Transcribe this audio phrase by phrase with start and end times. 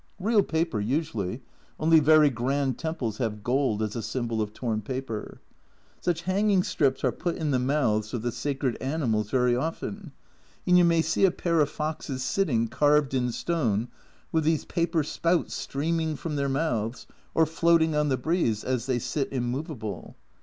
[0.19, 1.43] Real paper usually
[1.79, 5.41] only very grand temples have gold as a symbol of torn paper!
[5.99, 10.11] Such hanging strips are put in the mouths of the sacred animals very often,
[10.65, 13.89] and you may see a pair of foxes sitting, carved in stone,
[14.31, 17.05] with these paper spouts streaming from their mouths
[17.35, 20.15] or floating on the breeze as they sit immovable.